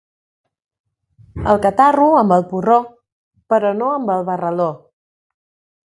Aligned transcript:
El 1.51 1.59
catarro 1.65 2.07
amb 2.21 2.35
el 2.37 2.45
porró, 2.53 2.79
però 3.55 3.75
no 3.83 3.93
amb 3.99 4.13
el 4.19 4.29
barraló. 4.31 4.71